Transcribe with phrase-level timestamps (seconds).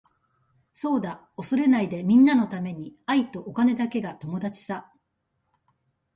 [0.73, 4.91] そうだ恐れないでみんなのために愛とお金だけが友達さ。